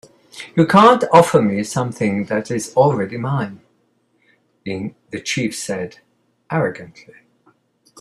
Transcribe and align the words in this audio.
"You 0.55 0.65
can't 0.65 1.03
offer 1.13 1.43
me 1.43 1.63
something 1.63 2.25
that 2.25 2.49
is 2.49 2.73
already 2.75 3.17
mine," 3.17 3.61
the 4.65 5.21
chief 5.23 5.55
said, 5.55 5.99
arrogantly. 6.51 7.17